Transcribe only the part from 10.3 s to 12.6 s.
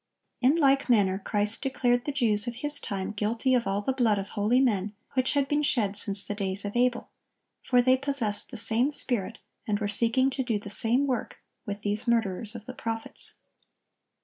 to do the same work, with these murderers